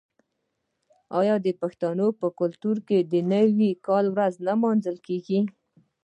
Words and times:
آیا 1.19 1.35
د 1.45 1.47
پښتنو 1.61 2.07
په 2.19 2.27
کلتور 2.39 2.77
کې 2.87 2.99
د 3.11 3.13
نوي 3.33 3.71
کال 3.87 4.05
ورځ 4.15 4.33
نه 4.39 4.43
لمانځل 4.47 4.97
کیږي؟ 5.07 5.39